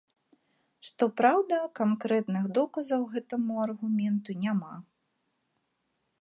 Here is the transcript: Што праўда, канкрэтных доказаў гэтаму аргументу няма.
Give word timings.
Што 0.87 1.03
праўда, 1.19 1.59
канкрэтных 1.79 2.43
доказаў 2.59 3.01
гэтаму 3.13 3.61
аргументу 3.67 4.29
няма. 4.47 4.73